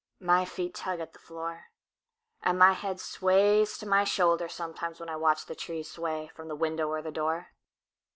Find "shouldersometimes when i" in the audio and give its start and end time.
4.03-5.15